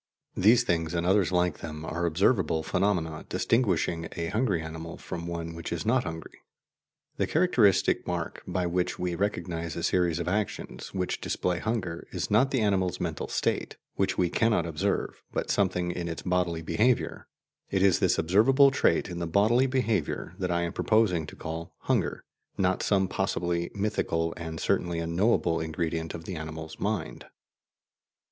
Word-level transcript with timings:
These 0.35 0.63
things 0.63 0.95
and 0.95 1.05
others 1.05 1.31
like 1.31 1.59
them 1.59 1.85
are 1.85 2.07
observable 2.07 2.63
phenomena 2.63 3.23
distinguishing 3.29 4.07
a 4.13 4.29
hungry 4.29 4.59
animal 4.59 4.97
from 4.97 5.27
one 5.27 5.53
which 5.53 5.71
is 5.71 5.85
not 5.85 6.05
hungry. 6.05 6.39
The 7.17 7.27
characteristic 7.27 8.07
mark 8.07 8.41
by 8.47 8.65
which 8.65 8.97
we 8.97 9.13
recognize 9.13 9.75
a 9.75 9.83
series 9.83 10.17
of 10.17 10.27
actions 10.27 10.91
which 10.91 11.21
display 11.21 11.59
hunger 11.59 12.07
is 12.11 12.31
not 12.31 12.49
the 12.49 12.61
animal's 12.61 12.99
mental 12.99 13.27
state, 13.27 13.77
which 13.93 14.17
we 14.17 14.31
cannot 14.31 14.65
observe, 14.65 15.21
but 15.31 15.51
something 15.51 15.91
in 15.91 16.07
its 16.07 16.23
bodily 16.23 16.63
behaviour; 16.63 17.27
it 17.69 17.83
is 17.83 17.99
this 17.99 18.17
observable 18.17 18.71
trait 18.71 19.07
in 19.07 19.19
the 19.19 19.27
bodily 19.27 19.67
behaviour 19.67 20.33
that 20.39 20.49
I 20.49 20.63
am 20.63 20.73
proposing 20.73 21.27
to 21.27 21.35
call 21.35 21.75
"hunger," 21.81 22.23
not 22.57 22.81
some 22.81 23.07
possibly 23.07 23.69
mythical 23.75 24.33
and 24.35 24.59
certainly 24.59 24.97
unknowable 24.97 25.59
ingredient 25.59 26.15
of 26.15 26.23
the 26.25 26.37
animal's 26.37 26.79
mind. 26.79 27.27